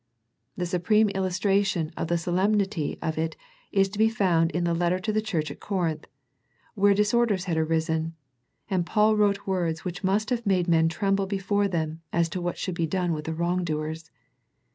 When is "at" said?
5.51-5.59